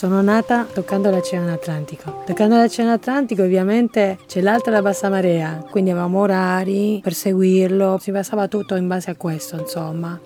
Sono 0.00 0.22
nata 0.22 0.64
toccando 0.64 1.10
l'Oceano 1.10 1.52
Atlantico. 1.52 2.22
Toccando 2.24 2.56
l'Oceano 2.56 2.92
Atlantico 2.92 3.42
ovviamente 3.42 4.16
c'è 4.26 4.40
l'alta 4.40 4.70
e 4.70 4.72
la 4.72 4.80
bassa 4.80 5.10
marea, 5.10 5.62
quindi 5.68 5.90
avevamo 5.90 6.20
orari 6.20 7.00
per 7.02 7.12
seguirlo, 7.12 7.98
si 7.98 8.10
passava 8.10 8.48
tutto 8.48 8.76
in 8.76 8.88
base 8.88 9.10
a 9.10 9.14
questo, 9.14 9.56
insomma. 9.56 10.18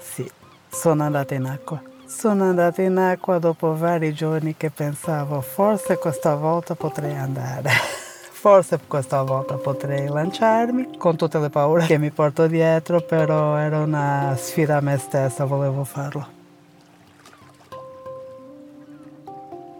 Sì, 0.00 0.28
sono 0.68 1.04
andata 1.04 1.32
in 1.34 1.44
acqua. 1.44 1.80
Sono 2.06 2.48
andata 2.48 2.82
in 2.82 2.96
acqua 2.96 3.38
dopo 3.38 3.76
vari 3.76 4.12
giorni 4.12 4.56
che 4.56 4.70
pensavo 4.70 5.40
forse 5.40 5.96
questa 5.96 6.34
volta 6.34 6.74
potrei 6.74 7.14
andare. 7.14 7.70
Forse 8.38 8.80
questa 8.84 9.22
volta 9.22 9.54
potrei 9.54 10.08
lanciarmi 10.08 10.96
con 10.96 11.14
tutte 11.14 11.38
le 11.38 11.50
paure 11.50 11.86
che 11.86 11.98
mi 11.98 12.10
porto 12.10 12.48
dietro, 12.48 13.00
però 13.00 13.56
era 13.56 13.78
una 13.78 14.34
sfida 14.36 14.78
a 14.78 14.80
me 14.80 14.98
stessa, 14.98 15.44
volevo 15.44 15.84
farlo. 15.84 16.37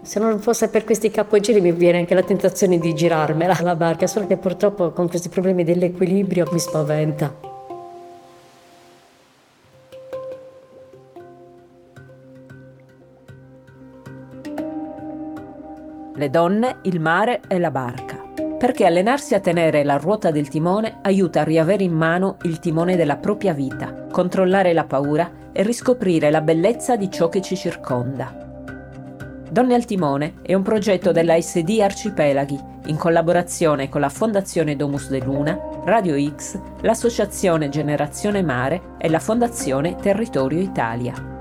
Se 0.09 0.19
non 0.19 0.41
fosse 0.41 0.71
per 0.71 0.85
questi 0.85 1.11
capogiri 1.11 1.61
mi 1.61 1.71
viene 1.71 1.98
anche 1.98 2.15
la 2.15 2.23
tentazione 2.23 2.79
di 2.79 2.95
girarmela 2.95 3.59
la 3.61 3.77
barca, 3.77 4.07
solo 4.07 4.27
che 4.27 4.39
purtroppo 4.39 4.91
con 4.91 5.07
questi 5.07 5.29
problemi 5.29 5.65
dell'equilibrio 5.65 6.48
mi 6.51 6.59
spaventa. 6.59 7.34
Le 16.15 16.31
donne, 16.31 16.79
il 16.84 17.01
mare 17.01 17.43
e 17.47 17.59
la 17.59 17.70
barca 17.70 18.25
perché 18.59 18.87
allenarsi 18.87 19.34
a 19.34 19.41
tenere 19.41 19.84
la 19.84 19.98
ruota 19.98 20.33
del 20.33 20.48
timone 20.48 20.98
aiuta 21.03 21.43
a 21.43 21.45
riavere 21.45 21.84
in 21.84 21.93
mano 21.93 22.39
il 22.43 22.59
timone 22.59 22.97
della 22.97 23.17
propria 23.17 23.53
vita, 23.53 24.06
controllare 24.11 24.73
la 24.73 24.84
paura 24.84 25.31
e 25.53 25.62
riscoprire 25.62 26.31
la 26.31 26.41
bellezza 26.41 26.97
di 26.97 27.09
ciò 27.09 27.29
che 27.29 27.41
ci 27.41 27.55
circonda. 27.55 28.48
Donne 29.51 29.75
al 29.75 29.87
timone 29.87 30.35
è 30.43 30.53
un 30.53 30.63
progetto 30.63 31.11
della 31.11 31.41
SD 31.41 31.79
Arcipelaghi 31.81 32.59
in 32.87 32.97
collaborazione 32.97 33.89
con 33.89 34.01
la 34.01 34.11
Fondazione 34.11 34.77
Domus 34.77 35.09
de 35.09 35.21
Luna, 35.21 35.59
Radio 35.85 36.19
X, 36.37 36.61
l'Associazione 36.83 37.71
Generazione 37.71 38.43
Mare 38.43 38.97
e 38.99 39.09
la 39.09 39.19
Fondazione 39.19 39.97
Territorio 39.97 40.61
Italia 40.61 41.37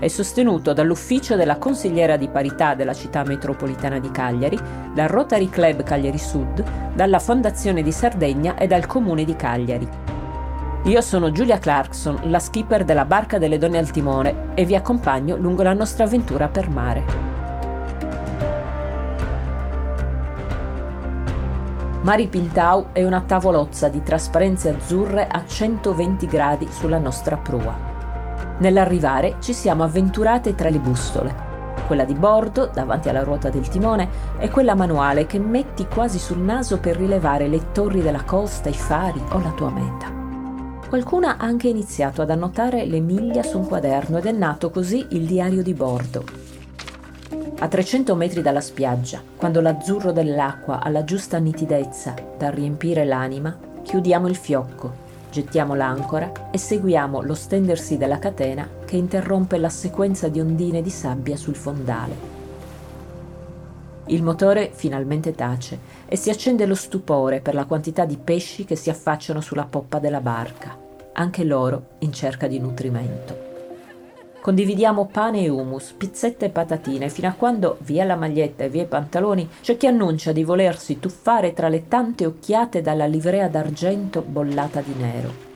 è 0.00 0.08
sostenuto 0.08 0.72
dall'ufficio 0.72 1.36
della 1.36 1.58
consigliera 1.58 2.16
di 2.16 2.26
parità 2.28 2.74
della 2.74 2.94
città 2.94 3.22
metropolitana 3.22 3.98
di 3.98 4.10
Cagliari, 4.10 4.58
dal 4.94 5.08
Rotary 5.08 5.50
Club 5.50 5.82
Cagliari 5.82 6.18
Sud, 6.18 6.64
dalla 6.94 7.18
Fondazione 7.18 7.82
di 7.82 7.92
Sardegna 7.92 8.56
e 8.56 8.66
dal 8.66 8.86
Comune 8.86 9.24
di 9.24 9.36
Cagliari. 9.36 9.86
Io 10.84 11.02
sono 11.02 11.30
Giulia 11.30 11.58
Clarkson, 11.58 12.20
la 12.24 12.38
skipper 12.38 12.84
della 12.84 13.04
Barca 13.04 13.36
delle 13.36 13.58
Donne 13.58 13.76
al 13.76 13.90
Timone 13.90 14.54
e 14.54 14.64
vi 14.64 14.74
accompagno 14.74 15.36
lungo 15.36 15.62
la 15.62 15.74
nostra 15.74 16.04
avventura 16.04 16.48
per 16.48 16.70
mare. 16.70 17.04
Mari 22.00 22.28
Pintau 22.28 22.86
è 22.92 23.04
una 23.04 23.20
tavolozza 23.20 23.88
di 23.88 24.02
trasparenze 24.02 24.70
azzurre 24.70 25.26
a 25.26 25.44
120 25.44 26.26
gradi 26.26 26.66
sulla 26.70 26.98
nostra 26.98 27.36
prua. 27.36 27.76
Nell'arrivare 28.56 29.36
ci 29.40 29.52
siamo 29.52 29.84
avventurate 29.84 30.54
tra 30.54 30.70
le 30.70 30.78
bustole, 30.78 31.34
quella 31.86 32.04
di 32.06 32.14
bordo 32.14 32.70
davanti 32.72 33.10
alla 33.10 33.22
ruota 33.22 33.50
del 33.50 33.68
timone 33.68 34.08
e 34.38 34.48
quella 34.48 34.74
manuale 34.74 35.26
che 35.26 35.38
metti 35.38 35.86
quasi 35.86 36.18
sul 36.18 36.38
naso 36.38 36.78
per 36.78 36.96
rilevare 36.96 37.48
le 37.48 37.70
torri 37.72 38.00
della 38.00 38.24
costa, 38.24 38.70
i 38.70 38.74
fari 38.74 39.22
o 39.32 39.40
la 39.40 39.50
tua 39.50 39.68
meta. 39.68 40.19
Qualcuna 40.90 41.38
ha 41.38 41.44
anche 41.44 41.68
iniziato 41.68 42.20
ad 42.20 42.30
annotare 42.30 42.84
le 42.84 42.98
miglia 42.98 43.44
su 43.44 43.56
un 43.56 43.66
quaderno 43.66 44.18
ed 44.18 44.26
è 44.26 44.32
nato 44.32 44.70
così 44.70 45.06
il 45.10 45.24
diario 45.24 45.62
di 45.62 45.72
bordo. 45.72 46.24
A 47.60 47.68
300 47.68 48.14
metri 48.16 48.42
dalla 48.42 48.60
spiaggia, 48.60 49.22
quando 49.36 49.60
l'azzurro 49.60 50.10
dell'acqua 50.10 50.82
ha 50.82 50.88
la 50.88 51.04
giusta 51.04 51.38
nitidezza 51.38 52.14
da 52.36 52.50
riempire 52.50 53.04
l'anima, 53.04 53.56
chiudiamo 53.82 54.26
il 54.26 54.36
fiocco 54.36 55.08
Gettiamo 55.30 55.76
l'ancora 55.76 56.50
e 56.50 56.58
seguiamo 56.58 57.22
lo 57.22 57.34
stendersi 57.34 57.96
della 57.96 58.18
catena 58.18 58.68
che 58.84 58.96
interrompe 58.96 59.58
la 59.58 59.68
sequenza 59.68 60.26
di 60.26 60.40
ondine 60.40 60.82
di 60.82 60.90
sabbia 60.90 61.36
sul 61.36 61.54
fondale. 61.54 62.39
Il 64.10 64.24
motore 64.24 64.70
finalmente 64.72 65.36
tace 65.36 65.78
e 66.06 66.16
si 66.16 66.30
accende 66.30 66.66
lo 66.66 66.74
stupore 66.74 67.40
per 67.40 67.54
la 67.54 67.64
quantità 67.64 68.04
di 68.04 68.16
pesci 68.16 68.64
che 68.64 68.74
si 68.74 68.90
affacciano 68.90 69.40
sulla 69.40 69.66
poppa 69.66 70.00
della 70.00 70.20
barca, 70.20 70.76
anche 71.12 71.44
loro 71.44 71.90
in 72.00 72.12
cerca 72.12 72.48
di 72.48 72.58
nutrimento. 72.58 73.48
Condividiamo 74.40 75.06
pane 75.06 75.44
e 75.44 75.48
hummus, 75.48 75.92
pizzette 75.96 76.46
e 76.46 76.50
patatine, 76.50 77.08
fino 77.08 77.28
a 77.28 77.34
quando, 77.34 77.76
via 77.82 78.02
la 78.04 78.16
maglietta 78.16 78.64
e 78.64 78.68
via 78.68 78.82
i 78.82 78.86
pantaloni, 78.86 79.48
c'è 79.60 79.76
chi 79.76 79.86
annuncia 79.86 80.32
di 80.32 80.42
volersi 80.42 80.98
tuffare 80.98 81.52
tra 81.52 81.68
le 81.68 81.86
tante 81.86 82.26
occhiate 82.26 82.80
dalla 82.80 83.06
livrea 83.06 83.46
d'argento 83.46 84.22
bollata 84.22 84.80
di 84.80 84.94
nero. 84.98 85.49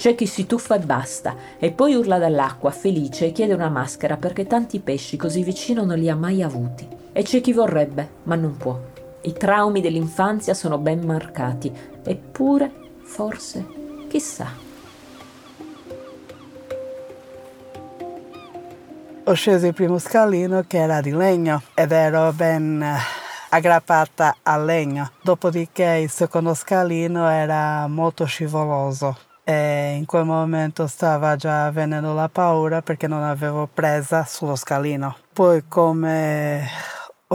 C'è 0.00 0.14
chi 0.14 0.26
si 0.26 0.46
tuffa 0.46 0.76
e 0.76 0.78
basta, 0.78 1.36
e 1.58 1.72
poi 1.72 1.94
urla 1.94 2.16
dall'acqua, 2.16 2.70
felice, 2.70 3.26
e 3.26 3.32
chiede 3.32 3.52
una 3.52 3.68
maschera 3.68 4.16
perché 4.16 4.46
tanti 4.46 4.80
pesci 4.80 5.18
così 5.18 5.42
vicino 5.42 5.84
non 5.84 5.98
li 5.98 6.08
ha 6.08 6.16
mai 6.16 6.42
avuti. 6.42 6.88
E 7.12 7.22
c'è 7.22 7.42
chi 7.42 7.52
vorrebbe, 7.52 8.08
ma 8.22 8.34
non 8.34 8.56
può. 8.56 8.80
I 9.20 9.34
traumi 9.34 9.82
dell'infanzia 9.82 10.54
sono 10.54 10.78
ben 10.78 11.04
marcati, 11.04 11.70
eppure, 12.02 12.72
forse, 13.02 13.66
chissà. 14.08 14.50
ho 19.22 19.34
sceso 19.34 19.66
il 19.66 19.74
primo 19.74 19.98
scalino 19.98 20.64
che 20.66 20.78
era 20.78 21.02
di 21.02 21.10
legno 21.10 21.60
ed 21.74 21.92
ero 21.92 22.32
ben 22.32 22.82
eh, 22.82 22.96
aggrappata 23.50 24.36
al 24.44 24.64
legno. 24.64 25.10
Dopodiché 25.20 26.00
il 26.02 26.08
secondo 26.08 26.54
scalino 26.54 27.28
era 27.28 27.86
molto 27.86 28.24
scivoloso 28.24 29.28
e 29.44 29.94
in 29.96 30.04
quel 30.06 30.24
momento 30.24 30.86
stava 30.86 31.36
già 31.36 31.70
venendo 31.70 32.14
la 32.14 32.28
paura 32.28 32.82
perché 32.82 33.06
non 33.06 33.22
avevo 33.22 33.68
presa 33.72 34.24
sullo 34.24 34.56
scalino. 34.56 35.16
Poi 35.32 35.64
come 35.68 36.66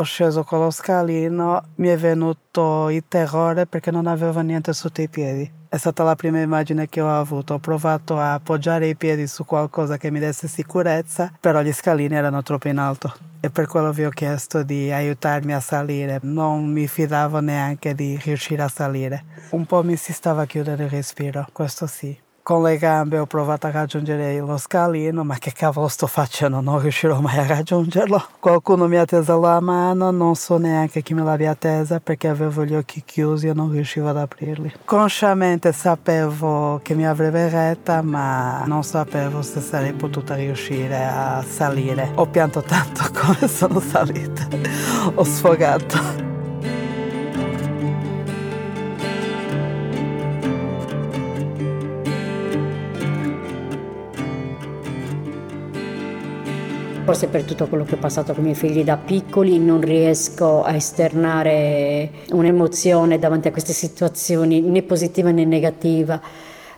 sceso 0.03 0.43
con 0.43 0.59
lo 0.59 0.71
scalino 0.71 1.63
mi 1.75 1.87
è 1.87 1.97
venuto 1.97 2.89
il 2.89 3.03
terrore 3.07 3.65
perché 3.65 3.91
non 3.91 4.07
avevo 4.07 4.41
niente 4.41 4.73
sotto 4.73 5.01
i 5.01 5.07
piedi. 5.07 5.49
È 5.69 5.77
stata 5.77 6.03
la 6.03 6.15
prima 6.15 6.39
immagine 6.39 6.89
che 6.89 7.01
ho 7.01 7.09
avuto. 7.09 7.55
Ho 7.55 7.59
provato 7.59 8.17
a 8.17 8.33
appoggiare 8.33 8.87
i 8.87 8.95
piedi 8.95 9.27
su 9.27 9.45
qualcosa 9.45 9.97
che 9.97 10.11
mi 10.11 10.19
desse 10.19 10.47
sicurezza, 10.47 11.31
però 11.39 11.61
gli 11.61 11.71
scalini 11.71 12.15
erano 12.15 12.41
troppo 12.43 12.67
in 12.67 12.77
alto 12.77 13.13
e 13.39 13.49
per 13.49 13.67
quello 13.67 13.91
vi 13.91 14.05
ho 14.05 14.09
chiesto 14.09 14.63
di 14.63 14.91
aiutarmi 14.91 15.53
a 15.53 15.59
salire. 15.59 16.19
Non 16.23 16.71
mi 16.71 16.87
fidavo 16.87 17.39
neanche 17.39 17.93
di 17.93 18.19
riuscire 18.21 18.63
a 18.63 18.67
salire. 18.67 19.23
Un 19.51 19.65
po' 19.65 19.83
mi 19.83 19.95
si 19.97 20.13
stava 20.13 20.41
a 20.41 20.45
chiudere 20.45 20.85
il 20.85 20.89
respiro, 20.89 21.47
questo 21.51 21.87
sì. 21.87 22.24
Con 22.45 22.61
le 22.61 22.77
gambe 22.77 23.17
ho 23.17 23.25
provato 23.25 23.65
a 23.65 23.71
raggiungere 23.71 24.37
lo 24.37 24.57
scalino, 24.57 25.23
ma 25.23 25.35
che 25.39 25.51
cavolo 25.51 25.87
sto 25.87 26.05
facendo? 26.05 26.61
Non 26.61 26.79
riuscirò 26.79 27.19
mai 27.19 27.39
a 27.39 27.47
raggiungerlo. 27.47 28.23
Qualcuno 28.39 28.87
mi 28.87 28.97
ha 28.97 29.05
teso 29.05 29.39
la 29.39 29.59
mano, 29.59 30.11
non 30.11 30.35
so 30.35 30.59
neanche 30.59 31.01
chi 31.01 31.15
me 31.15 31.23
l'abbia 31.23 31.55
tesa 31.55 31.99
perché 31.99 32.27
avevo 32.27 32.63
gli 32.63 32.75
occhi 32.75 33.01
chiusi 33.03 33.47
e 33.47 33.53
non 33.53 33.71
riuscivo 33.71 34.09
ad 34.09 34.17
aprirli. 34.17 34.73
Consciamente 34.85 35.71
sapevo 35.71 36.79
che 36.83 36.93
mi 36.93 37.07
avrebbe 37.07 37.49
retta, 37.49 38.03
ma 38.03 38.63
non 38.67 38.83
sapevo 38.83 39.41
se 39.41 39.59
sarei 39.59 39.93
potuta 39.93 40.35
riuscire 40.35 41.03
a 41.03 41.41
salire. 41.41 42.11
Ho 42.13 42.27
pianto 42.27 42.61
tanto 42.61 43.05
come 43.11 43.47
sono 43.47 43.79
salita. 43.79 44.47
ho 45.15 45.23
sfogato. 45.23 46.34
Forse 57.05 57.27
per 57.27 57.43
tutto 57.43 57.67
quello 57.67 57.83
che 57.83 57.93
ho 57.93 57.97
passato 57.99 58.33
con 58.33 58.41
i 58.41 58.45
miei 58.47 58.55
figli 58.55 58.83
da 58.83 58.97
piccoli 58.97 59.59
non 59.59 59.79
riesco 59.79 60.63
a 60.63 60.73
esternare 60.73 62.09
un'emozione 62.31 63.19
davanti 63.19 63.47
a 63.47 63.51
queste 63.51 63.73
situazioni, 63.73 64.59
né 64.59 64.81
positiva 64.81 65.29
né 65.29 65.45
negativa. 65.45 66.19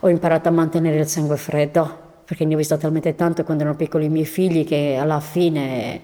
Ho 0.02 0.10
imparato 0.10 0.50
a 0.50 0.52
mantenere 0.52 0.98
il 1.00 1.08
sangue 1.08 1.38
freddo, 1.38 1.90
perché 2.26 2.44
ne 2.44 2.56
ho 2.56 2.58
visto 2.58 2.76
talmente 2.76 3.16
tanto 3.16 3.46
quando 3.46 3.64
erano 3.64 3.78
piccoli 3.78 4.08
i 4.08 4.10
miei 4.10 4.26
figli 4.26 4.66
che 4.66 4.98
alla 5.00 5.22
fine 5.22 6.02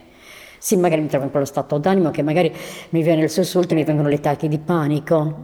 sì, 0.57 0.77
magari 0.77 1.01
mi 1.01 1.09
trovo 1.09 1.25
in 1.25 1.31
quello 1.31 1.45
stato 1.45 1.77
d'animo 1.77 2.09
che 2.09 2.21
magari 2.21 2.49
mi 2.91 3.03
viene 3.03 3.23
il 3.23 3.29
sussulto 3.29 3.73
e 3.73 3.75
mi 3.75 3.83
vengono 3.83 4.07
le 4.07 4.15
attacchi 4.15 4.47
di 4.47 4.57
panico, 4.57 5.35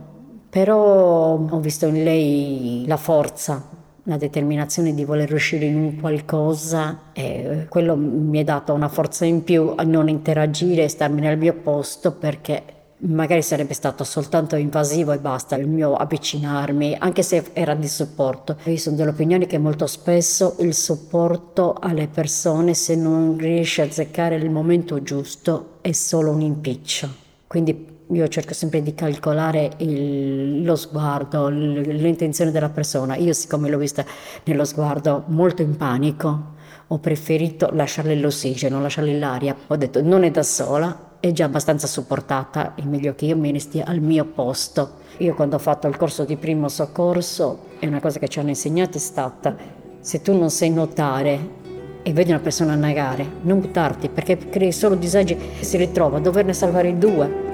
però 0.50 1.38
ho 1.38 1.60
visto 1.60 1.86
in 1.86 2.02
lei 2.02 2.86
la 2.88 2.96
forza 2.96 3.79
la 4.10 4.18
determinazione 4.18 4.96
di 4.96 5.06
voler 5.06 5.30
riuscire 5.30 5.66
in 5.66 5.76
un 5.76 6.00
qualcosa 6.00 7.12
e 7.14 7.68
quello 7.70 7.96
mi 7.96 8.40
ha 8.40 8.44
dato 8.44 8.74
una 8.74 8.88
forza 8.88 9.24
in 9.24 9.44
più 9.44 9.74
a 9.76 9.84
non 9.84 10.10
interagire 10.10 10.84
e 10.84 10.88
starmi 10.90 11.22
nel 11.22 11.38
mio 11.38 11.54
posto 11.54 12.12
perché 12.14 12.64
magari 13.02 13.44
sarebbe 13.44 13.76
stato 13.76 14.04
soltanto 14.04 14.56
invasivo 14.56 15.12
e 15.12 15.20
basta 15.20 15.56
il 15.56 15.68
mio 15.68 15.94
avvicinarmi, 15.94 16.98
anche 17.00 17.22
se 17.22 17.52
era 17.54 17.76
di 17.76 17.88
supporto. 17.88 18.58
Io 18.66 18.78
sono 18.78 18.96
dell'opinione 18.96 19.46
che 19.46 19.60
molto 19.60 19.86
spesso 19.86 20.56
il 20.60 20.74
supporto 20.74 21.76
alle 21.80 22.08
persone, 22.08 22.74
se 22.74 22.96
non 22.96 23.38
riesce 23.38 23.84
a 23.84 23.86
azzeccare 23.86 24.36
il 24.36 24.50
momento 24.50 25.02
giusto, 25.04 25.78
è 25.82 25.92
solo 25.92 26.32
un 26.32 26.42
impiccio. 26.42 27.10
Quindi 27.48 27.99
io 28.12 28.28
cerco 28.28 28.54
sempre 28.54 28.82
di 28.82 28.96
calcolare 28.96 29.72
il, 29.78 30.64
lo 30.64 30.76
sguardo, 30.76 31.48
l'intenzione 31.48 32.52
della 32.52 32.70
persona. 32.70 33.16
Io 33.16 33.34
siccome 33.34 33.70
l'ho 33.70 33.78
vista 33.78 34.04
nello 34.46 34.66
sguardo 34.66 35.26
molto 35.28 35.62
in 35.62 35.78
panico, 35.78 36.58
ho 36.88 36.98
preferito 36.98 37.70
lasciarle 37.72 38.16
l'ossigeno, 38.16 38.82
lasciarle 38.82 39.18
l'aria. 39.18 39.56
Ho 39.68 39.76
detto 39.76 40.02
non 40.02 40.24
è 40.24 40.32
da 40.32 40.42
sola, 40.42 41.18
è 41.20 41.32
già 41.32 41.46
abbastanza 41.46 41.86
supportata, 41.86 42.74
è 42.74 42.82
meglio 42.82 43.14
che 43.14 43.26
io 43.26 43.38
me 43.38 43.52
ne 43.52 43.60
stia 43.60 43.86
al 43.86 44.00
mio 44.00 44.26
posto. 44.26 44.94
Io 45.18 45.36
quando 45.36 45.58
ho 45.58 45.60
fatto 45.60 45.88
il 45.88 45.96
corso 45.96 46.26
di 46.26 46.36
primo 46.36 46.68
soccorso, 46.68 47.66
è 47.78 47.86
una 47.86 48.00
cosa 48.00 48.18
che 48.18 48.28
ci 48.28 48.40
hanno 48.40 48.50
insegnato 48.50 48.98
è 48.98 49.02
stata, 49.02 49.56
se 50.00 50.22
tu 50.24 50.36
non 50.36 50.50
sai 50.50 50.72
nuotare 50.72 51.58
e 52.02 52.14
vedi 52.14 52.32
una 52.32 52.40
persona 52.40 52.74
annegare, 52.74 53.24
non 53.42 53.60
buttarti 53.60 54.10
perché 54.10 54.38
crei 54.50 54.72
solo 54.72 54.96
disagi 54.96 55.38
e 55.60 55.64
si 55.64 55.78
ritrova 55.78 56.18
a 56.18 56.22
doverne 56.22 56.54
salvare 56.54 56.98
due 56.98 57.49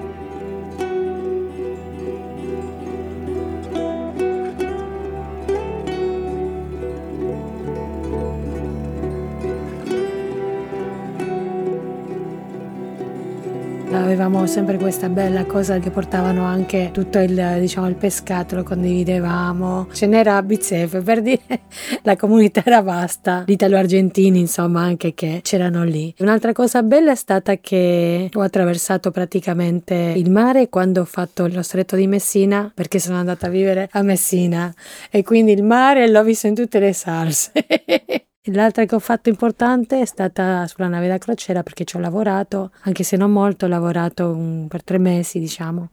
sempre 14.47 14.77
questa 14.77 15.09
bella 15.09 15.45
cosa 15.45 15.79
che 15.79 15.89
portavano 15.89 16.45
anche 16.45 16.89
tutto 16.91 17.19
il, 17.19 17.57
diciamo, 17.59 17.87
il 17.87 17.95
pescato, 17.95 18.55
lo 18.55 18.63
condividevamo. 18.63 19.87
Ce 19.91 20.05
n'era 20.05 20.37
a 20.37 20.43
Bizzeffe, 20.43 21.01
per 21.01 21.21
dire 21.21 21.61
la 22.03 22.15
comunità 22.15 22.61
era 22.63 22.81
vasta, 22.81 23.43
gli 23.45 23.51
italo-argentini 23.51 24.39
insomma 24.39 24.81
anche 24.81 25.13
che 25.13 25.39
c'erano 25.41 25.83
lì. 25.83 26.13
Un'altra 26.19 26.53
cosa 26.53 26.83
bella 26.83 27.11
è 27.11 27.15
stata 27.15 27.57
che 27.57 28.29
ho 28.33 28.41
attraversato 28.41 29.11
praticamente 29.11 30.13
il 30.15 30.29
mare 30.29 30.69
quando 30.69 31.01
ho 31.01 31.05
fatto 31.05 31.47
lo 31.47 31.61
stretto 31.61 31.95
di 31.95 32.07
Messina 32.07 32.71
perché 32.73 32.99
sono 32.99 33.17
andata 33.17 33.47
a 33.47 33.49
vivere 33.49 33.89
a 33.91 34.01
Messina 34.01 34.73
e 35.09 35.23
quindi 35.23 35.53
il 35.53 35.63
mare 35.63 36.07
l'ho 36.07 36.23
visto 36.23 36.47
in 36.47 36.55
tutte 36.55 36.79
le 36.79 36.93
salse. 36.93 37.51
L'altra 38.49 38.85
che 38.85 38.93
ho 38.93 38.99
fatto 38.99 39.29
importante 39.29 40.01
è 40.01 40.05
stata 40.05 40.67
sulla 40.67 40.87
nave 40.87 41.07
da 41.07 41.17
crociera 41.17 41.63
perché 41.63 41.83
ci 41.83 41.95
ho 41.95 41.99
lavorato, 41.99 42.71
anche 42.81 43.03
se 43.03 43.17
non 43.17 43.31
molto, 43.31 43.65
ho 43.65 43.67
lavorato 43.67 44.29
un, 44.29 44.67
per 44.67 44.83
tre 44.83 44.99
mesi, 44.99 45.39
diciamo. 45.39 45.89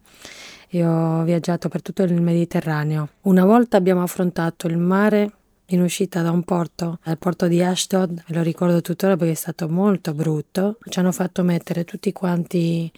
E 0.68 0.84
ho 0.84 1.22
viaggiato 1.22 1.70
per 1.70 1.80
tutto 1.80 2.02
il 2.02 2.20
Mediterraneo. 2.20 3.08
Una 3.22 3.46
volta 3.46 3.78
abbiamo 3.78 4.02
affrontato 4.02 4.66
il 4.66 4.76
mare 4.76 5.32
in 5.66 5.80
uscita 5.80 6.20
da 6.20 6.30
un 6.30 6.42
porto, 6.42 6.98
dal 7.02 7.16
porto 7.16 7.46
di 7.46 7.62
Ashdod, 7.62 8.24
lo 8.26 8.42
ricordo 8.42 8.82
tuttora 8.82 9.16
perché 9.16 9.32
è 9.32 9.36
stato 9.36 9.68
molto 9.70 10.12
brutto. 10.12 10.76
Ci 10.86 10.98
hanno 10.98 11.12
fatto 11.12 11.42
mettere 11.42 11.84
tutti 11.84 12.12
quanti 12.12 12.92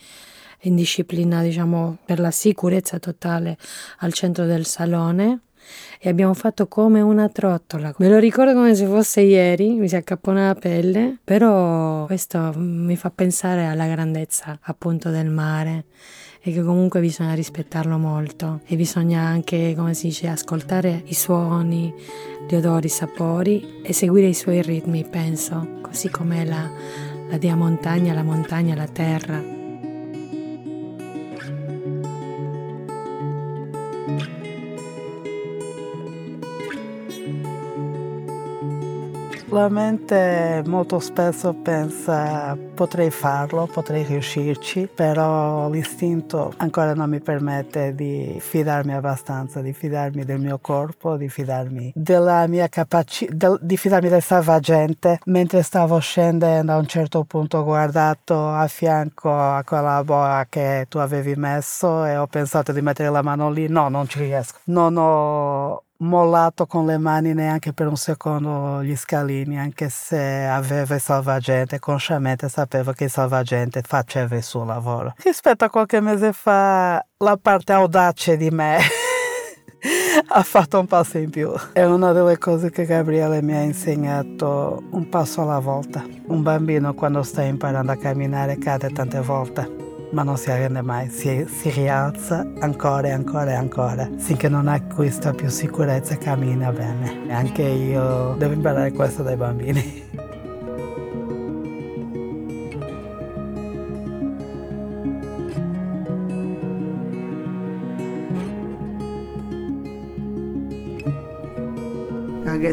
in 0.61 0.75
disciplina, 0.75 1.41
diciamo, 1.41 1.99
per 2.03 2.19
la 2.19 2.31
sicurezza 2.31 2.99
totale 2.99 3.57
al 3.99 4.11
centro 4.11 4.45
del 4.45 4.65
salone 4.65 5.39
e 5.99 6.09
abbiamo 6.09 6.33
fatto 6.33 6.67
come 6.67 7.01
una 7.01 7.29
trottola. 7.29 7.93
Me 7.97 8.09
lo 8.09 8.19
ricordo 8.19 8.53
come 8.53 8.75
se 8.75 8.85
fosse 8.85 9.21
ieri, 9.21 9.73
mi 9.75 9.87
si 9.87 9.95
accappona 9.95 10.47
la 10.47 10.55
pelle, 10.55 11.17
però 11.23 12.05
questo 12.05 12.53
mi 12.55 12.95
fa 12.95 13.09
pensare 13.09 13.65
alla 13.65 13.87
grandezza 13.87 14.57
appunto 14.61 15.09
del 15.09 15.29
mare 15.29 15.85
e 16.47 16.51
che 16.51 16.61
comunque 16.61 16.99
bisogna 16.99 17.33
rispettarlo 17.33 17.97
molto 17.97 18.61
e 18.67 18.75
bisogna 18.75 19.21
anche, 19.21 19.73
come 19.75 19.95
si 19.95 20.07
dice, 20.07 20.27
ascoltare 20.27 21.01
i 21.05 21.15
suoni, 21.15 21.91
gli 22.47 22.53
odori, 22.53 22.85
i 22.85 22.89
sapori 22.89 23.81
e 23.81 23.93
seguire 23.93 24.27
i 24.27 24.35
suoi 24.35 24.61
ritmi, 24.61 25.03
penso, 25.09 25.79
così 25.81 26.09
come 26.09 26.45
la, 26.45 26.69
la 27.29 27.37
dia 27.37 27.55
montagna, 27.55 28.13
la 28.13 28.21
montagna, 28.21 28.75
la 28.75 28.87
terra. 28.87 29.54
La 39.55 39.69
mente 39.69 40.61
molto 40.65 40.99
spesso 40.99 41.53
pensa 41.53 42.57
potrei 42.73 43.09
farlo, 43.09 43.69
potrei 43.71 44.03
riuscirci, 44.03 44.89
però 44.93 45.69
l'istinto 45.69 46.53
ancora 46.57 46.93
non 46.93 47.09
mi 47.09 47.21
permette 47.21 47.95
di 47.95 48.35
fidarmi 48.37 48.93
abbastanza, 48.93 49.61
di 49.61 49.71
fidarmi 49.71 50.25
del 50.25 50.41
mio 50.41 50.59
corpo, 50.59 51.15
di 51.15 51.29
fidarmi 51.29 51.93
della 51.95 52.45
mia 52.47 52.67
capacità, 52.67 53.57
di 53.61 53.77
fidarmi 53.77 54.09
del 54.09 54.21
salvagente. 54.21 55.21
Mentre 55.27 55.63
stavo 55.63 55.99
scendendo 55.99 56.73
a 56.73 56.77
un 56.77 56.85
certo 56.85 57.23
punto 57.23 57.59
ho 57.59 57.63
guardato 57.63 58.49
a 58.49 58.67
fianco 58.67 59.33
a 59.33 59.63
quella 59.63 60.03
boa 60.03 60.45
che 60.49 60.85
tu 60.89 60.97
avevi 60.97 61.35
messo 61.35 62.03
e 62.03 62.17
ho 62.17 62.27
pensato 62.27 62.73
di 62.73 62.81
mettere 62.81 63.09
la 63.09 63.21
mano 63.21 63.49
lì, 63.49 63.69
no, 63.69 63.87
non 63.87 64.05
ci 64.05 64.19
riesco. 64.19 64.57
Non 64.65 64.97
ho 64.97 65.84
mollato 65.97 66.65
con 66.65 66.85
le 66.85 66.97
mani 66.97 67.33
neanche 67.33 67.73
per 67.73 67.87
un 67.87 67.95
secondo 67.95 68.83
gli 68.83 68.95
scalini, 68.95 69.57
anche 69.59 69.89
se 69.89 70.45
aveva 70.45 70.95
il 70.95 71.01
salvagente, 71.01 71.79
consciamente 71.79 72.49
sapevo 72.49 72.91
che 72.91 73.05
il 73.05 73.09
salvagente 73.09 73.81
faceva 73.81 74.35
il 74.35 74.43
suo 74.43 74.65
lavoro. 74.65 75.13
Rispetto 75.23 75.65
a 75.65 75.69
qualche 75.69 76.01
mese 76.01 76.33
fa, 76.33 77.03
la 77.17 77.37
parte 77.41 77.73
audace 77.73 78.37
di 78.37 78.49
me 78.49 78.79
ha 80.27 80.43
fatto 80.43 80.79
un 80.79 80.87
passo 80.87 81.17
in 81.17 81.29
più. 81.29 81.51
È 81.71 81.83
una 81.83 82.11
delle 82.11 82.37
cose 82.37 82.69
che 82.71 82.85
Gabriele 82.85 83.41
mi 83.41 83.53
ha 83.53 83.61
insegnato 83.61 84.83
un 84.91 85.07
passo 85.09 85.41
alla 85.41 85.59
volta. 85.59 86.03
Un 86.27 86.41
bambino 86.41 86.93
quando 86.93 87.23
sta 87.23 87.43
imparando 87.43 87.91
a 87.91 87.97
camminare 87.97 88.57
cade 88.57 88.89
tante 88.89 89.21
volte 89.21 89.84
ma 90.15 90.23
non 90.23 90.37
si 90.37 90.49
arrende 90.49 90.81
mai, 90.81 91.09
si, 91.09 91.45
si 91.45 91.69
rialza 91.71 92.47
ancora 92.59 93.09
e 93.09 93.11
ancora 93.11 93.51
e 93.51 93.55
ancora, 93.55 94.09
finché 94.15 94.47
non 94.47 94.69
acquista 94.69 95.33
più 95.33 95.49
sicurezza 95.49 96.13
e 96.13 96.17
cammina 96.17 96.71
bene. 96.71 97.29
Anche 97.29 97.63
io 97.63 98.33
devo 98.37 98.53
imparare 98.53 98.93
questo 98.93 99.23
dai 99.23 99.35
bambini. 99.35 100.04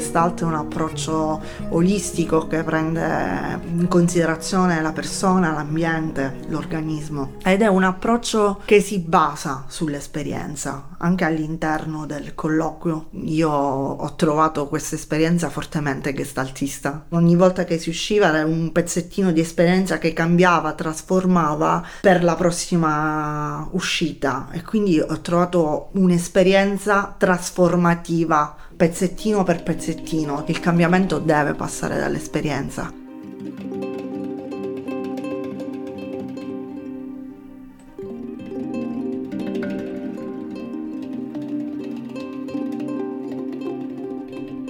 Gestalt 0.03 0.41
è 0.41 0.45
un 0.45 0.55
approccio 0.55 1.41
olistico 1.69 2.49
che 2.49 2.65
prende 2.65 3.61
in 3.69 3.87
considerazione 3.87 4.83
la 4.83 4.91
persona, 4.91 5.53
l'ambiente, 5.53 6.41
l'organismo 6.49 7.35
ed 7.45 7.63
è 7.63 7.69
un 7.69 7.85
approccio 7.85 8.61
che 8.65 8.81
si 8.81 8.99
basa 8.99 9.65
sull'esperienza 9.69 10.97
anche 10.99 11.25
all'interno 11.25 12.05
del 12.07 12.35
colloquio. 12.35 13.09
Io 13.23 13.51
ho 13.51 14.15
trovato 14.15 14.67
questa 14.69 14.97
esperienza 14.97 15.51
fortemente 15.51 16.13
gestaltista. 16.13 17.07
Ogni 17.11 17.37
volta 17.37 17.65
che 17.65 17.79
si 17.79 17.89
usciva 17.89 18.29
era 18.29 18.45
un 18.45 18.73
pezzettino 18.73 19.31
di 19.31 19.41
esperienza 19.41 19.99
che 19.99 20.13
cambiava, 20.13 20.73
trasformava 20.73 21.85
per 22.01 22.25
la 22.25 22.35
prossima 22.35 23.69
uscita 23.73 24.49
e 24.51 24.63
quindi 24.63 24.99
ho 25.01 25.21
trovato 25.21 25.91
un'esperienza 25.93 27.15
trasformativa 27.17 28.57
pezzettino 28.77 29.43
per 29.43 29.63
pezzettino. 29.63 30.45
Il 30.47 30.61
cambiamento 30.61 31.19
deve 31.19 31.55
passare 31.55 31.99
dall'esperienza. 31.99 32.93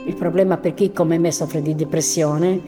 Il 0.05 0.15
problema 0.17 0.57
per 0.57 0.75
chi 0.75 0.93
come 0.93 1.19
me 1.19 1.33
soffre 1.33 1.63
di 1.63 1.75
depressione 1.75 2.61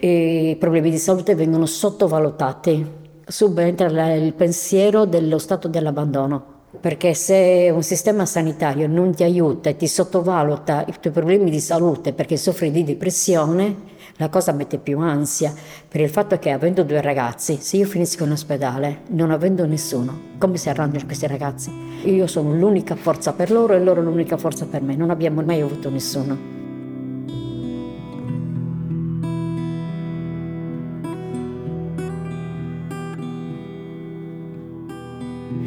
e 0.00 0.50
i 0.50 0.56
problemi 0.56 0.90
di 0.90 0.98
salute 0.98 1.34
vengono 1.34 1.66
sottovalutati. 1.66 2.96
Subentra 3.26 4.14
il 4.14 4.32
pensiero 4.34 5.04
dello 5.04 5.38
stato 5.38 5.68
dell'abbandono 5.68 6.57
perché 6.80 7.14
se 7.14 7.70
un 7.72 7.82
sistema 7.82 8.26
sanitario 8.26 8.86
non 8.86 9.14
ti 9.14 9.22
aiuta 9.22 9.70
e 9.70 9.76
ti 9.76 9.86
sottovaluta 9.86 10.84
i 10.86 10.94
tuoi 11.00 11.12
problemi 11.12 11.50
di 11.50 11.60
salute 11.60 12.12
perché 12.12 12.36
soffri 12.36 12.70
di 12.70 12.84
depressione, 12.84 13.96
la 14.16 14.28
cosa 14.28 14.52
mette 14.52 14.78
più 14.78 14.98
ansia 14.98 15.54
per 15.88 16.00
il 16.00 16.10
fatto 16.10 16.38
che 16.38 16.50
avendo 16.50 16.82
due 16.82 17.00
ragazzi, 17.00 17.58
se 17.60 17.78
io 17.78 17.86
finisco 17.86 18.24
in 18.24 18.32
ospedale 18.32 19.00
non 19.08 19.30
avendo 19.30 19.64
nessuno, 19.64 20.36
come 20.38 20.56
si 20.58 20.68
arrangiano 20.68 21.06
questi 21.06 21.26
ragazzi? 21.26 21.72
Io 22.04 22.26
sono 22.26 22.52
l'unica 22.52 22.96
forza 22.96 23.32
per 23.32 23.50
loro 23.50 23.74
e 23.74 23.80
loro 23.80 24.02
l'unica 24.02 24.36
forza 24.36 24.66
per 24.66 24.82
me, 24.82 24.94
non 24.94 25.10
abbiamo 25.10 25.40
mai 25.42 25.60
avuto 25.60 25.88
nessuno. 25.88 26.57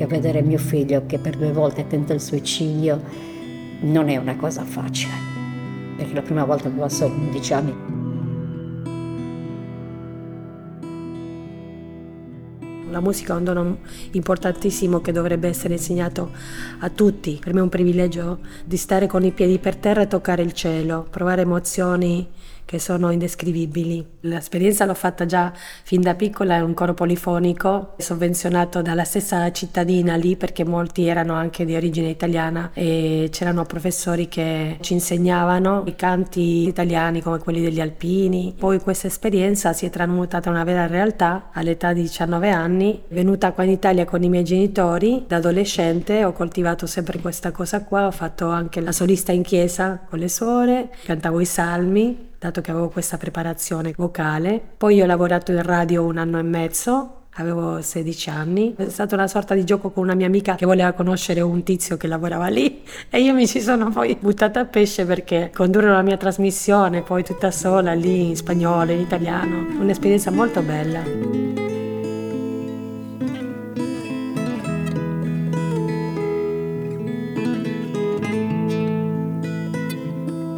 Vedere 0.08 0.42
mio 0.42 0.58
figlio 0.58 1.06
che 1.06 1.18
per 1.18 1.38
due 1.38 1.52
volte 1.52 1.88
tenta 1.88 2.14
il 2.14 2.22
suicidio 2.22 3.02
non 3.82 4.10
è 4.10 4.18
una 4.18 4.36
cosa 4.36 4.64
facile, 4.64 5.14
perché 5.98 6.14
la 6.14 6.22
prima 6.22 6.44
volta 6.44 6.68
aveva 6.68 6.90
solo 6.90 7.14
11 7.14 7.54
anni. 7.54 8.00
La 12.92 13.00
musica 13.00 13.34
è 13.34 13.38
un 13.38 13.46
dono 13.46 13.78
importantissimo 14.12 15.00
che 15.00 15.14
dovrebbe 15.14 15.48
essere 15.48 15.76
insegnato 15.76 16.32
a 16.80 16.90
tutti. 16.90 17.40
Per 17.42 17.54
me 17.54 17.60
è 17.62 17.64
un 17.64 17.70
privilegio 17.70 18.40
di 18.66 18.76
stare 18.76 19.08
con 19.08 19.24
i 19.24 19.32
piedi 19.32 19.60
per 19.60 19.78
terra 19.78 20.02
e 20.02 20.08
toccare 20.08 20.42
il 20.42 20.52
cielo, 20.52 21.08
provare 21.10 21.44
emozioni 21.44 22.28
che 22.72 22.80
sono 22.80 23.12
indescrivibili. 23.12 24.06
L'esperienza 24.22 24.86
l'ho 24.86 24.94
fatta 24.94 25.26
già 25.26 25.52
fin 25.84 26.00
da 26.00 26.16
piccola, 26.16 26.56
è 26.56 26.62
un 26.62 26.74
coro 26.74 26.94
polifonico 26.94 27.96
sovvenzionato 27.98 28.82
dalla 28.82 29.04
stessa 29.04 29.52
cittadina 29.52 30.16
lì 30.16 30.38
perché 30.38 30.64
molti 30.64 31.06
erano 31.06 31.34
anche 31.34 31.66
di 31.66 31.76
origine 31.76 32.08
italiana 32.08 32.72
e 32.74 33.28
c'erano 33.30 33.66
professori 33.66 34.30
che 34.30 34.78
ci 34.80 34.94
insegnavano 34.94 35.84
i 35.86 35.96
canti 35.96 36.66
italiani 36.66 37.22
come 37.22 37.40
quelli 37.40 37.60
degli 37.60 37.82
alpini. 37.82 38.56
Poi 38.58 38.80
questa 38.80 39.08
esperienza 39.08 39.74
si 39.74 39.86
è 39.86 39.90
tramutata 39.90 40.48
in 40.48 40.56
una 40.56 40.64
vera 40.64 40.88
realtà 40.88 41.50
all'età 41.52 41.92
di 41.92 42.04
19 42.04 42.52
anni, 42.52 43.02
venuta 43.10 43.52
qua 43.52 43.66
in 43.66 43.72
Italia 43.72 44.06
con 44.06 44.24
i 44.24 44.30
miei 44.30 44.46
genitori, 44.46 45.26
da 45.28 45.36
adolescente 45.36 46.24
ho 46.24 46.32
coltivato 46.32 46.86
sempre 46.86 47.20
questa 47.20 47.52
cosa 47.52 47.84
qua, 47.84 48.06
ho 48.08 48.12
fatto 48.12 48.48
anche 48.48 48.80
la 48.80 48.94
solista 48.94 49.34
in 49.34 49.44
chiesa 49.44 50.00
con 50.10 50.20
le 50.20 50.30
suore, 50.30 50.92
cantavo 51.04 51.42
i 51.42 51.46
salmi 51.46 52.30
dato 52.42 52.62
che 52.62 52.72
avevo 52.72 52.90
questa 52.90 53.18
preparazione 53.18 53.94
vocale. 53.96 54.60
Poi 54.76 55.00
ho 55.00 55.06
lavorato 55.06 55.52
in 55.52 55.62
radio 55.62 56.04
un 56.04 56.18
anno 56.18 56.40
e 56.40 56.42
mezzo, 56.42 57.18
avevo 57.36 57.84
16 57.84 58.30
anni. 58.32 58.74
È 58.76 58.90
stata 58.90 59.14
una 59.14 59.28
sorta 59.28 59.54
di 59.54 59.64
gioco 59.64 59.92
con 59.92 60.02
una 60.06 60.16
mia 60.16 60.26
amica 60.26 60.56
che 60.56 60.66
voleva 60.66 60.92
conoscere 60.94 61.42
un 61.42 61.62
tizio 61.62 61.98
che 61.98 62.08
lavorava 62.08 62.48
lì 62.48 62.82
e 63.12 63.22
io 63.22 63.36
mi 63.36 63.46
ci 63.46 63.62
sono 63.62 63.92
poi 63.92 64.18
buttata 64.20 64.62
a 64.62 64.66
pesce 64.66 65.06
perché 65.06 65.52
condurre 65.54 65.92
la 65.92 66.02
mia 66.02 66.18
trasmissione 66.18 67.04
poi 67.04 67.24
tutta 67.24 67.52
sola 67.52 67.94
lì 67.94 68.30
in 68.30 68.36
spagnolo, 68.36 68.92
in 68.92 69.02
italiano, 69.02 69.80
un'esperienza 69.80 70.32
molto 70.32 70.64
bella. 70.64 71.61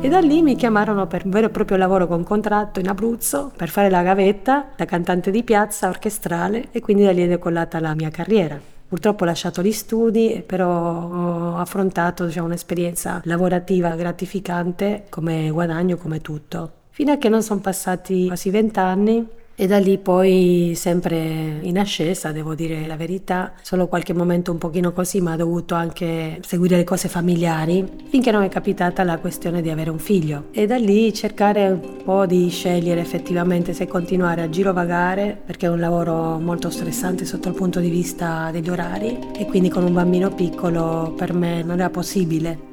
E 0.03 0.09
da 0.09 0.19
lì 0.19 0.41
mi 0.41 0.57
chiamarono 0.57 1.07
per 1.07 1.23
un 1.23 1.31
vero 1.31 1.47
e 1.47 1.49
proprio 1.49 1.77
lavoro 1.77 2.07
con 2.07 2.25
contratto 2.25 2.81
in 2.81 2.89
Abruzzo 2.89 3.53
per 3.55 3.69
fare 3.69 3.89
la 3.89 4.03
gavetta 4.03 4.71
da 4.75 4.83
cantante 4.83 5.31
di 5.31 5.43
piazza 5.43 5.87
orchestrale 5.87 6.67
e 6.71 6.81
quindi 6.81 7.05
da 7.05 7.13
lì 7.13 7.21
è 7.21 7.27
decollata 7.29 7.79
la 7.79 7.95
mia 7.95 8.09
carriera. 8.09 8.59
Purtroppo 8.85 9.23
ho 9.23 9.27
lasciato 9.27 9.61
gli 9.61 9.71
studi, 9.71 10.43
però 10.45 10.67
ho 10.67 11.57
affrontato 11.57 12.25
diciamo, 12.25 12.47
un'esperienza 12.47 13.21
lavorativa 13.23 13.95
gratificante 13.95 15.05
come 15.07 15.49
guadagno, 15.49 15.95
come 15.95 16.19
tutto. 16.19 16.71
Fino 16.89 17.13
a 17.13 17.17
che 17.17 17.29
non 17.29 17.41
sono 17.41 17.61
passati 17.61 18.27
quasi 18.27 18.49
vent'anni 18.49 19.25
e 19.55 19.67
da 19.67 19.77
lì 19.77 19.97
poi 19.97 20.73
sempre 20.75 21.59
in 21.61 21.77
ascesa, 21.77 22.31
devo 22.31 22.55
dire 22.55 22.87
la 22.87 22.95
verità, 22.95 23.53
solo 23.61 23.87
qualche 23.87 24.13
momento 24.13 24.51
un 24.51 24.57
pochino 24.57 24.91
così, 24.93 25.21
ma 25.21 25.33
ho 25.33 25.37
dovuto 25.37 25.75
anche 25.75 26.39
seguire 26.41 26.77
le 26.77 26.83
cose 26.83 27.07
familiari, 27.07 27.85
finché 28.09 28.31
non 28.31 28.43
è 28.43 28.49
capitata 28.49 29.03
la 29.03 29.19
questione 29.19 29.61
di 29.61 29.69
avere 29.69 29.89
un 29.89 29.99
figlio. 29.99 30.45
E 30.51 30.65
da 30.65 30.77
lì 30.77 31.13
cercare 31.13 31.67
un 31.67 32.03
po' 32.03 32.25
di 32.25 32.49
scegliere 32.49 33.01
effettivamente 33.01 33.73
se 33.73 33.87
continuare 33.87 34.41
a 34.41 34.49
girovagare, 34.49 35.39
perché 35.45 35.67
è 35.67 35.69
un 35.69 35.79
lavoro 35.79 36.39
molto 36.39 36.69
stressante 36.69 37.25
sotto 37.25 37.49
il 37.49 37.55
punto 37.55 37.79
di 37.79 37.89
vista 37.89 38.49
degli 38.51 38.69
orari, 38.69 39.17
e 39.37 39.45
quindi 39.45 39.69
con 39.69 39.83
un 39.83 39.93
bambino 39.93 40.33
piccolo 40.33 41.13
per 41.15 41.33
me 41.33 41.63
non 41.63 41.79
era 41.79 41.89
possibile 41.89 42.71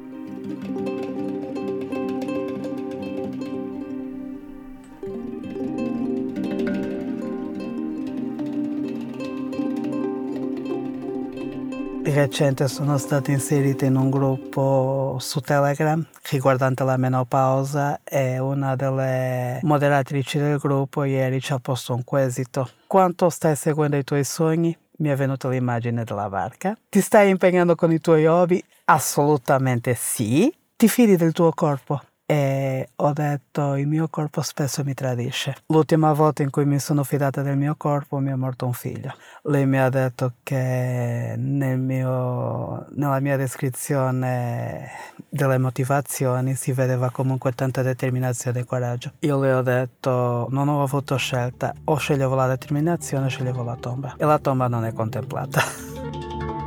Di 12.11 12.17
recente 12.17 12.67
sono 12.67 12.97
stata 12.97 13.31
inserita 13.31 13.85
in 13.85 13.95
un 13.95 14.09
gruppo 14.09 15.15
su 15.21 15.39
Telegram 15.39 16.05
riguardante 16.29 16.83
la 16.83 16.97
menopausa 16.97 18.01
e 18.03 18.37
una 18.37 18.75
delle 18.75 19.59
moderatrici 19.61 20.37
del 20.37 20.57
gruppo 20.57 21.05
ieri 21.05 21.39
ci 21.39 21.53
ha 21.53 21.59
posto 21.59 21.93
un 21.93 22.03
quesito. 22.03 22.69
Quanto 22.85 23.29
stai 23.29 23.55
seguendo 23.55 23.95
i 23.95 24.03
tuoi 24.03 24.25
sogni? 24.25 24.77
Mi 24.97 25.07
è 25.07 25.15
venuta 25.15 25.47
l'immagine 25.47 26.03
della 26.03 26.27
barca. 26.27 26.77
Ti 26.89 26.99
stai 26.99 27.29
impegnando 27.29 27.75
con 27.75 27.93
i 27.93 28.01
tuoi 28.01 28.25
hobby? 28.25 28.61
Assolutamente 28.83 29.95
sì. 29.95 30.53
Ti 30.75 30.89
fidi 30.89 31.15
del 31.15 31.31
tuo 31.31 31.53
corpo? 31.53 32.01
E 32.31 32.91
ho 32.95 33.11
detto 33.11 33.75
il 33.75 33.87
mio 33.87 34.07
corpo 34.07 34.41
spesso 34.41 34.85
mi 34.85 34.93
tradisce. 34.93 35.57
L'ultima 35.65 36.13
volta 36.13 36.43
in 36.43 36.49
cui 36.49 36.63
mi 36.63 36.79
sono 36.79 37.03
fidata 37.03 37.41
del 37.41 37.57
mio 37.57 37.75
corpo 37.75 38.19
mi 38.19 38.31
è 38.31 38.35
morto 38.35 38.65
un 38.65 38.71
figlio. 38.71 39.13
Lei 39.43 39.65
mi 39.65 39.77
ha 39.77 39.89
detto 39.89 40.35
che 40.41 41.35
nel 41.37 41.77
mio, 41.77 42.85
nella 42.91 43.19
mia 43.19 43.35
descrizione 43.35 44.89
delle 45.27 45.57
motivazioni 45.57 46.55
si 46.55 46.71
vedeva 46.71 47.09
comunque 47.09 47.51
tanta 47.51 47.81
determinazione 47.81 48.61
e 48.61 48.65
coraggio. 48.65 49.11
Io 49.19 49.37
le 49.37 49.51
ho 49.51 49.61
detto 49.61 50.47
non 50.51 50.69
ho 50.69 50.83
avuto 50.83 51.17
scelta, 51.17 51.73
o 51.83 51.97
sceglievo 51.97 52.33
la 52.35 52.47
determinazione 52.47 53.25
o 53.25 53.29
sceglievo 53.29 53.61
la 53.61 53.75
tomba. 53.75 54.15
E 54.17 54.23
la 54.23 54.39
tomba 54.39 54.69
non 54.69 54.85
è 54.85 54.93
contemplata. 54.93 55.61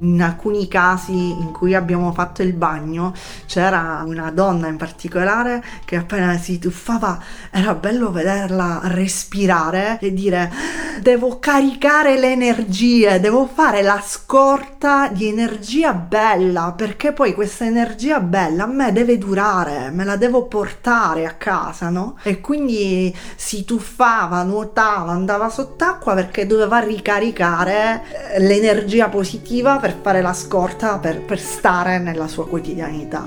In 0.00 0.22
alcuni 0.22 0.68
casi 0.68 1.12
in 1.12 1.50
cui 1.50 1.74
abbiamo 1.74 2.12
fatto 2.12 2.42
il 2.42 2.52
bagno 2.52 3.12
c'era 3.46 4.04
una 4.06 4.30
donna 4.30 4.68
in 4.68 4.76
particolare 4.76 5.62
che 5.84 5.96
appena 5.96 6.38
si 6.38 6.60
tuffava 6.60 7.20
era 7.50 7.74
bello 7.74 8.12
vederla 8.12 8.80
respirare 8.84 9.98
e 10.00 10.12
dire 10.12 10.52
devo 11.00 11.38
caricare 11.38 12.18
le 12.18 12.32
energie, 12.32 13.18
devo 13.18 13.48
fare 13.52 13.82
la 13.82 14.00
scorta 14.04 15.08
di 15.08 15.28
energia 15.28 15.92
bella 15.92 16.74
perché 16.76 17.12
poi 17.12 17.34
questa 17.34 17.64
energia 17.64 18.20
bella 18.20 18.64
a 18.64 18.66
me 18.66 18.92
deve 18.92 19.18
durare, 19.18 19.90
me 19.90 20.04
la 20.04 20.16
devo 20.16 20.46
portare 20.46 21.26
a 21.26 21.32
casa, 21.32 21.88
no? 21.88 22.18
E 22.22 22.40
quindi 22.40 23.14
si 23.34 23.64
tuffava, 23.64 24.42
nuotava, 24.42 25.10
andava 25.12 25.48
sott'acqua 25.48 26.14
perché 26.14 26.46
doveva 26.46 26.78
ricaricare 26.78 28.02
eh, 28.34 28.40
l'energia 28.40 29.08
positiva 29.08 29.78
per 29.88 29.96
fare 30.02 30.20
la 30.20 30.34
scorta, 30.34 30.98
per, 30.98 31.22
per 31.22 31.38
stare 31.38 31.98
nella 31.98 32.28
sua 32.28 32.46
quotidianità. 32.46 33.26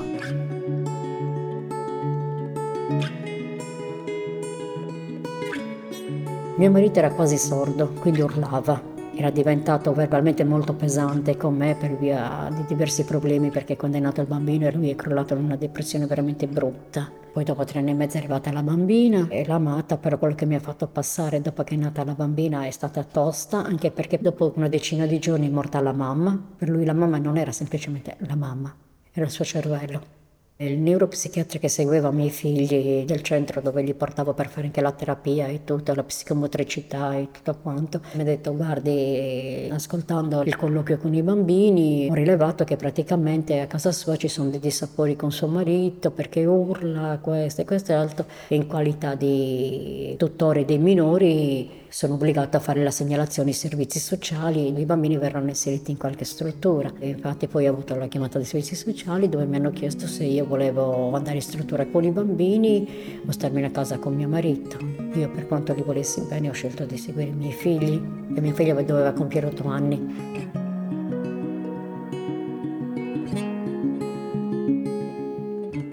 Mio 6.56 6.70
marito 6.70 7.00
era 7.00 7.10
quasi 7.10 7.40
sordo, 7.40 7.94
quindi 8.00 8.22
urlava. 8.22 8.80
Era 9.16 9.32
diventato 9.32 9.92
verbalmente 9.94 10.44
molto 10.44 10.76
pesante 10.76 11.36
con 11.36 11.56
me 11.56 11.76
per 11.80 11.98
via 11.98 12.48
di 12.56 12.64
diversi 12.68 13.06
problemi 13.06 13.50
perché 13.50 13.76
quando 13.76 13.98
è 13.98 14.00
nato 14.00 14.22
il 14.22 14.28
bambino 14.28 14.70
lui 14.70 14.92
è 14.92 14.96
crollato 14.96 15.34
in 15.34 15.44
una 15.44 15.56
depressione 15.56 16.06
veramente 16.06 16.46
brutta. 16.46 17.21
Poi 17.32 17.46
dopo 17.46 17.64
tre 17.64 17.80
anni 17.80 17.92
e 17.92 17.94
mezzo 17.94 18.18
è 18.18 18.20
arrivata 18.20 18.52
la 18.52 18.62
bambina 18.62 19.28
e 19.30 19.46
l'ha 19.46 19.56
amata, 19.56 19.98
però 19.98 20.18
quello 20.18 20.36
che 20.36 20.46
mi 20.46 20.56
ha 20.56 20.60
fatto 20.60 20.88
passare 20.88 21.40
dopo 21.40 21.64
che 21.64 21.76
è 21.76 21.78
nata 21.78 22.04
la 22.04 22.14
bambina 22.14 22.66
è 22.66 22.72
stata 22.72 23.06
tosta, 23.06 23.64
anche 23.64 23.90
perché 23.90 24.20
dopo 24.20 24.52
una 24.58 24.68
decina 24.68 25.06
di 25.06 25.18
giorni 25.18 25.48
è 25.48 25.50
morta 25.50 25.80
la 25.80 25.94
mamma. 25.94 26.38
Per 26.58 26.68
lui 26.68 26.84
la 26.84 26.94
mamma 26.94 27.20
non 27.20 27.38
era 27.38 27.54
semplicemente 27.54 28.18
la 28.20 28.36
mamma, 28.36 28.76
era 29.14 29.26
il 29.26 29.32
suo 29.32 29.46
cervello. 29.46 30.21
Il 30.62 30.78
neuropsichiatra 30.78 31.58
che 31.58 31.70
segueva 31.70 32.10
i 32.10 32.14
miei 32.14 32.30
figli 32.30 33.04
del 33.04 33.24
centro 33.24 33.62
dove 33.62 33.82
li 33.82 33.96
portavo 33.96 34.36
per 34.36 34.48
fare 34.48 34.68
anche 34.68 34.80
la 34.80 34.92
terapia 34.92 35.48
e 35.48 35.64
tutta 35.64 35.96
la 35.96 36.04
psicomotricità 36.04 37.16
e 37.16 37.30
tutto 37.32 37.58
quanto, 37.64 38.00
mi 38.14 38.22
ha 38.22 38.26
detto 38.26 38.56
guardi, 38.56 39.68
ascoltando 39.72 40.44
il 40.44 40.56
colloquio 40.56 41.00
con 41.00 41.16
i 41.16 41.24
bambini 41.24 42.10
ho 42.12 42.14
rilevato 42.14 42.64
che 42.64 42.76
praticamente 42.76 43.60
a 43.60 43.66
casa 43.66 43.92
sua 43.92 44.16
ci 44.18 44.28
sono 44.28 44.52
dei 44.52 44.60
dissapori 44.60 45.16
con 45.16 45.32
suo 45.32 45.48
marito 45.48 46.12
perché 46.12 46.46
urla 46.46 47.18
questo 47.20 47.62
e 47.62 47.66
questo 47.66 47.94
altro 47.94 48.28
e 48.48 48.54
in 48.54 48.68
qualità 48.68 49.16
di 49.16 50.14
tuttore 50.16 50.64
dei 50.64 50.78
minori 50.78 51.80
sono 51.92 52.14
obbligata 52.14 52.58
a 52.58 52.62
fare 52.62 52.82
la 52.84 52.90
segnalazione 52.90 53.50
ai 53.50 53.56
servizi 53.56 54.00
sociali, 54.00 54.74
i 54.80 54.86
bambini 54.86 55.18
verranno 55.18 55.50
inseriti 55.50 55.92
in 55.92 55.98
qualche 55.98 56.24
struttura. 56.24 56.90
E 56.98 57.10
infatti 57.10 57.48
poi 57.48 57.68
ho 57.68 57.72
avuto 57.72 57.96
la 57.96 58.08
chiamata 58.08 58.38
dei 58.38 58.48
servizi 58.48 58.76
sociali 58.76 59.28
dove 59.28 59.44
mi 59.44 59.58
hanno 59.58 59.72
chiesto 59.72 60.08
se 60.08 60.24
io 60.24 60.46
volevo 60.52 61.14
andare 61.16 61.38
in 61.38 61.42
struttura 61.42 61.86
con 61.86 62.04
i 62.04 62.12
bambini 62.12 63.22
o 63.26 63.32
starmene 63.32 63.68
a 63.68 63.70
casa 63.70 64.00
con 64.00 64.14
mio 64.14 64.28
marito. 64.28 64.78
Io 65.14 65.32
per 65.32 65.48
quanto 65.48 65.74
li 65.74 65.82
volessi 65.82 66.22
bene 66.28 66.50
ho 66.50 66.52
scelto 66.52 66.84
di 66.84 66.98
seguire 66.98 67.30
i 67.30 67.34
miei 67.34 67.54
figli 67.54 67.94
e 68.36 68.42
mio 68.42 68.54
figlio 68.54 68.74
doveva 68.82 69.14
compiere 69.14 69.48
otto 69.48 69.68
anni. 69.68 70.50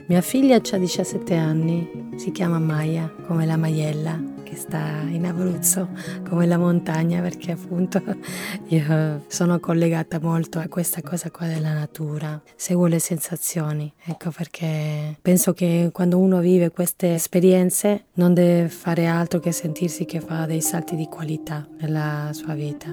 Mia 0.06 0.20
figlia 0.22 0.56
ha 0.56 0.78
17 0.78 1.34
anni, 1.34 2.10
si 2.16 2.32
chiama 2.32 2.58
Maya, 2.58 3.12
come 3.26 3.46
la 3.46 3.56
maiella 3.56 4.37
sta 4.58 5.02
in 5.08 5.24
Abruzzo 5.24 5.88
come 6.28 6.46
la 6.46 6.58
montagna 6.58 7.20
perché 7.22 7.52
appunto 7.52 8.02
io 8.68 9.22
sono 9.28 9.60
collegata 9.60 10.18
molto 10.20 10.58
a 10.58 10.66
questa 10.68 11.00
cosa 11.00 11.30
qua 11.30 11.46
della 11.46 11.72
natura, 11.72 12.40
seguo 12.56 12.86
le 12.86 12.98
sensazioni, 12.98 13.90
ecco 14.04 14.30
perché 14.30 15.16
penso 15.22 15.52
che 15.52 15.90
quando 15.92 16.18
uno 16.18 16.40
vive 16.40 16.70
queste 16.70 17.14
esperienze 17.14 18.06
non 18.14 18.34
deve 18.34 18.68
fare 18.68 19.06
altro 19.06 19.38
che 19.38 19.52
sentirsi 19.52 20.04
che 20.04 20.20
fa 20.20 20.44
dei 20.44 20.60
salti 20.60 20.96
di 20.96 21.06
qualità 21.06 21.66
nella 21.80 22.30
sua 22.32 22.54
vita. 22.54 22.90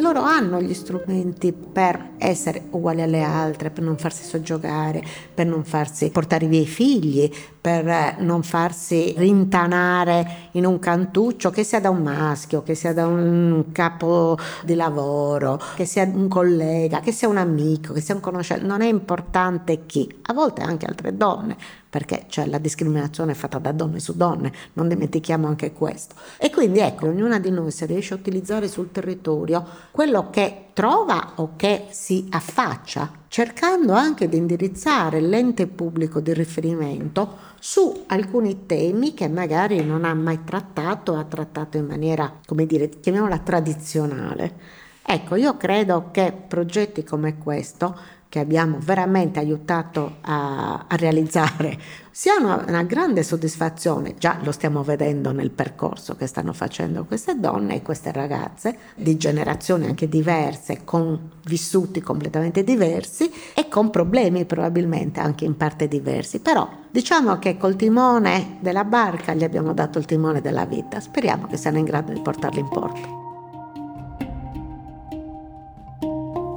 loro 0.00 0.22
hanno 0.22 0.60
gli 0.60 0.74
strumenti 0.74 1.52
per 1.52 2.09
essere 2.20 2.62
uguali 2.70 3.02
alle 3.02 3.22
altre, 3.22 3.70
per 3.70 3.82
non 3.82 3.96
farsi 3.96 4.24
soggiogare, 4.24 5.02
per 5.34 5.46
non 5.46 5.64
farsi 5.64 6.10
portare 6.10 6.46
via 6.46 6.60
i 6.60 6.66
figli, 6.66 7.30
per 7.60 8.16
non 8.20 8.42
farsi 8.42 9.14
rintanare 9.16 10.48
in 10.52 10.66
un 10.66 10.78
cantuccio, 10.78 11.50
che 11.50 11.64
sia 11.64 11.80
da 11.80 11.90
un 11.90 12.02
maschio, 12.02 12.62
che 12.62 12.74
sia 12.74 12.92
da 12.92 13.06
un 13.06 13.66
capo 13.72 14.38
di 14.64 14.74
lavoro, 14.74 15.60
che 15.74 15.84
sia 15.84 16.04
un 16.04 16.28
collega, 16.28 17.00
che 17.00 17.12
sia 17.12 17.28
un 17.28 17.36
amico, 17.36 17.92
che 17.92 18.00
sia 18.00 18.14
un 18.14 18.20
conoscente, 18.20 18.64
non 18.64 18.82
è 18.82 18.88
importante 18.88 19.86
chi, 19.86 20.08
a 20.22 20.32
volte 20.32 20.62
anche 20.62 20.86
altre 20.86 21.16
donne, 21.16 21.56
perché 21.90 22.26
c'è 22.28 22.46
la 22.46 22.58
discriminazione 22.58 23.34
fatta 23.34 23.58
da 23.58 23.72
donne 23.72 23.98
su 23.98 24.16
donne, 24.16 24.52
non 24.74 24.86
dimentichiamo 24.86 25.48
anche 25.48 25.72
questo. 25.72 26.14
E 26.38 26.50
quindi 26.50 26.78
ecco, 26.78 27.06
ognuna 27.06 27.40
di 27.40 27.50
noi 27.50 27.72
se 27.72 27.84
riesce 27.86 28.14
a 28.14 28.16
utilizzare 28.16 28.68
sul 28.68 28.92
territorio 28.92 29.66
quello 29.90 30.30
che 30.30 30.66
trova 30.72 31.32
o 31.36 31.52
che 31.56 31.86
si 31.90 32.26
affaccia, 32.30 33.10
cercando 33.28 33.92
anche 33.92 34.28
di 34.28 34.36
indirizzare 34.36 35.20
l'ente 35.20 35.66
pubblico 35.66 36.20
di 36.20 36.32
riferimento 36.32 37.48
su 37.58 38.04
alcuni 38.06 38.66
temi 38.66 39.14
che 39.14 39.28
magari 39.28 39.84
non 39.84 40.04
ha 40.04 40.14
mai 40.14 40.44
trattato, 40.44 41.16
ha 41.16 41.24
trattato 41.24 41.76
in 41.76 41.86
maniera, 41.86 42.40
come 42.46 42.66
dire, 42.66 42.88
chiamiamola 42.88 43.38
tradizionale. 43.38 44.56
Ecco, 45.02 45.34
io 45.34 45.56
credo 45.56 46.10
che 46.12 46.32
progetti 46.32 47.02
come 47.02 47.36
questo 47.38 47.98
che 48.30 48.38
abbiamo 48.38 48.78
veramente 48.80 49.40
aiutato 49.40 50.18
a, 50.20 50.86
a 50.86 50.96
realizzare 50.96 51.76
sia 52.12 52.36
una, 52.38 52.64
una, 52.66 52.82
grande 52.84 53.24
soddisfazione, 53.24 54.14
già 54.18 54.38
lo 54.42 54.52
stiamo 54.52 54.84
vedendo 54.84 55.32
nel 55.32 55.50
percorso 55.50 56.14
che 56.14 56.28
stanno 56.28 56.52
facendo 56.52 57.04
queste 57.04 57.38
donne 57.40 57.76
e 57.76 57.82
queste 57.82 58.12
ragazze 58.12 58.76
di 58.94 59.16
generazioni 59.16 59.86
anche 59.86 60.08
diverse, 60.08 60.82
con 60.84 61.30
vissuti 61.44 62.00
completamente 62.00 62.62
diversi 62.62 63.30
e 63.52 63.68
con 63.68 63.90
problemi 63.90 64.44
probabilmente 64.44 65.18
anche 65.18 65.44
in 65.44 65.56
parte 65.56 65.88
diversi, 65.88 66.38
però 66.38 66.68
diciamo 66.88 67.38
che 67.40 67.56
col 67.56 67.74
timone 67.74 68.58
della 68.60 68.84
barca 68.84 69.34
gli 69.34 69.44
abbiamo 69.44 69.72
dato 69.72 69.98
il 69.98 70.04
timone 70.04 70.40
della 70.40 70.66
vita, 70.66 71.00
speriamo 71.00 71.48
che 71.48 71.56
siano 71.56 71.78
in 71.78 71.84
grado 71.84 72.12
di 72.12 72.20
portarlo 72.20 72.60
in 72.60 72.68
porto. 72.68 73.19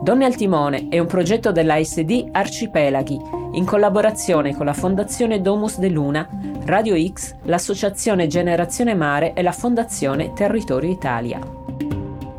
Donne 0.03 0.25
al 0.25 0.36
Timone 0.36 0.89
è 0.89 1.00
un 1.00 1.07
progetto 1.07 1.53
dell'ASD 1.53 2.27
Arcipelaghi, 2.33 3.17
in 3.53 3.63
collaborazione 3.63 4.53
con 4.53 4.65
la 4.65 4.74
Fondazione 4.74 5.39
Domus 5.39 5.79
de 5.79 5.88
Luna, 5.88 6.27
Radio 6.65 7.01
X, 7.10 7.36
l'Associazione 7.43 8.27
Generazione 8.27 8.95
Mare 8.95 9.31
e 9.31 9.41
la 9.41 9.53
Fondazione 9.53 10.33
Territorio 10.33 10.91
Italia. 10.91 11.39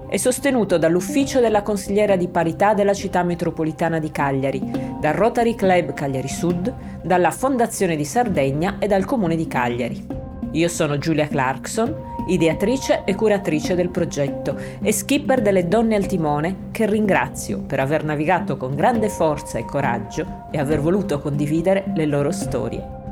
È 0.06 0.16
sostenuto 0.18 0.76
dall'Ufficio 0.76 1.40
della 1.40 1.62
Consigliera 1.62 2.16
di 2.16 2.28
Parità 2.28 2.74
della 2.74 2.92
Città 2.92 3.22
Metropolitana 3.22 3.98
di 3.98 4.10
Cagliari, 4.10 4.60
dal 5.00 5.14
Rotary 5.14 5.54
Club 5.54 5.94
Cagliari 5.94 6.28
Sud, 6.28 6.70
dalla 7.02 7.30
Fondazione 7.30 7.96
di 7.96 8.04
Sardegna 8.04 8.76
e 8.78 8.86
dal 8.88 9.06
Comune 9.06 9.36
di 9.36 9.46
Cagliari. 9.46 10.06
Io 10.50 10.68
sono 10.68 10.98
Giulia 10.98 11.28
Clarkson 11.28 12.12
ideatrice 12.28 13.02
e 13.04 13.14
curatrice 13.14 13.74
del 13.74 13.90
progetto 13.90 14.56
e 14.80 14.92
skipper 14.92 15.42
delle 15.42 15.68
donne 15.68 15.94
al 15.94 16.06
timone 16.06 16.68
che 16.70 16.86
ringrazio 16.86 17.60
per 17.60 17.80
aver 17.80 18.04
navigato 18.04 18.56
con 18.56 18.74
grande 18.74 19.08
forza 19.08 19.58
e 19.58 19.64
coraggio 19.64 20.46
e 20.50 20.58
aver 20.58 20.80
voluto 20.80 21.20
condividere 21.20 21.92
le 21.94 22.06
loro 22.06 22.30
storie. 22.30 23.02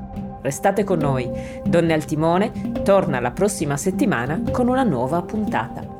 Restate 0.42 0.82
con 0.82 0.98
noi, 0.98 1.30
Donne 1.64 1.92
al 1.92 2.04
timone 2.04 2.50
torna 2.82 3.20
la 3.20 3.30
prossima 3.30 3.76
settimana 3.76 4.42
con 4.50 4.68
una 4.68 4.82
nuova 4.82 5.22
puntata. 5.22 5.91